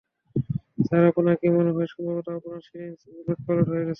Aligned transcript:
Sir, 0.85 1.03
আপনার 1.11 1.35
কি 1.35 1.47
মনে 1.49 1.69
হয় 1.69 1.79
না 1.79 1.93
সম্ভবত 1.93 2.27
আপনার 2.37 2.59
সিরিঞ্জ 2.67 2.97
উলট-পালট 3.19 3.67
হয়ে 3.67 3.79
গেছে? 3.79 3.89